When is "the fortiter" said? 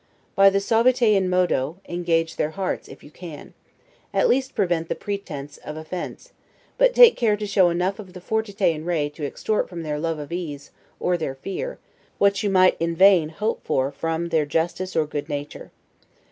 8.13-8.65